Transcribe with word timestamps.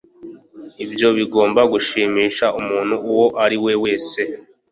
Ibyo 0.85 1.07
bigomba 1.17 1.61
gushimisha 1.73 2.45
umuntu 2.59 2.95
uwo 3.09 3.25
ari 3.43 3.57
we 3.63 3.73
wese. 3.83 4.19